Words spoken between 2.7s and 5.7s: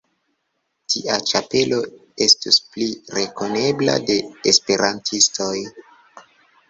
pli rekonebla de Esperantistoj.